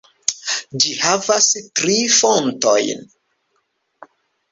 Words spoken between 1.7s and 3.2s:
tri fontojn.